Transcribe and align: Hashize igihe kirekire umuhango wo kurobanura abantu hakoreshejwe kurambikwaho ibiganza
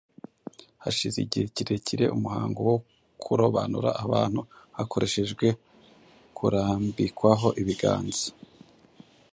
Hashize 0.83 1.17
igihe 1.25 1.45
kirekire 1.55 2.05
umuhango 2.15 2.59
wo 2.69 2.77
kurobanura 3.23 3.89
abantu 4.03 4.41
hakoreshejwe 4.77 5.47
kurambikwaho 6.37 7.47
ibiganza 7.61 8.27